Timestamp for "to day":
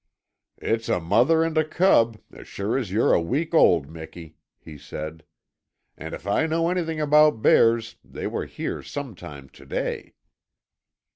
9.49-10.15